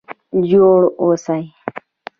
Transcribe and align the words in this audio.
جوړ 0.49 0.79
اوسئ؟ 1.01 1.41